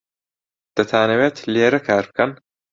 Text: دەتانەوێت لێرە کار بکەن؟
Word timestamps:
دەتانەوێت 0.75 1.35
لێرە 1.53 1.79
کار 1.87 2.03
بکەن؟ 2.09 2.31